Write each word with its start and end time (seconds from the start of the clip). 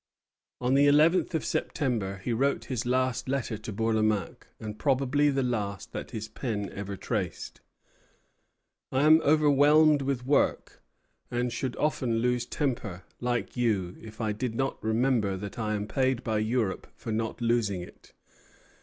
On 0.59 0.73
the 0.73 0.87
eleventh 0.87 1.35
of 1.35 1.45
September 1.45 2.21
he 2.23 2.33
wrote 2.33 2.65
his 2.65 2.87
last 2.87 3.29
letter 3.29 3.55
to 3.59 3.71
Bourlamaque, 3.71 4.47
and 4.59 4.79
probably 4.79 5.29
the 5.29 5.43
last 5.43 5.91
that 5.91 6.09
his 6.09 6.27
pen 6.27 6.71
ever 6.73 6.97
traced. 6.97 7.61
"I 8.91 9.03
am 9.03 9.21
overwhelmed 9.21 10.01
with 10.01 10.25
work, 10.25 10.81
and 11.29 11.53
should 11.53 11.75
often 11.75 12.17
lose 12.17 12.47
temper, 12.47 13.03
like 13.19 13.55
you, 13.55 13.95
if 14.01 14.19
I 14.19 14.31
did 14.31 14.55
not 14.55 14.83
remember 14.83 15.37
that 15.37 15.59
I 15.59 15.75
am 15.75 15.87
paid 15.87 16.23
by 16.23 16.39
Europe 16.39 16.87
for 16.95 17.11
not 17.11 17.39
losing 17.39 17.81
it. 17.83 18.13